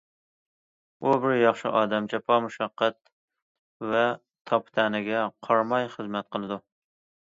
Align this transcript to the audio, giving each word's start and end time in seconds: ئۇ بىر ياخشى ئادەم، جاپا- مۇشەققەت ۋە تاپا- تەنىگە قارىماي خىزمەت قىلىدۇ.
ئۇ 1.07 1.11
بىر 1.25 1.33
ياخشى 1.39 1.73
ئادەم، 1.81 2.07
جاپا- 2.13 2.37
مۇشەققەت 2.45 2.97
ۋە 3.91 4.01
تاپا- 4.53 4.75
تەنىگە 4.79 5.23
قارىماي 5.49 5.91
خىزمەت 5.99 6.31
قىلىدۇ. 6.37 6.59